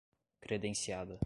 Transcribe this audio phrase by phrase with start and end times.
[0.41, 1.19] credenciada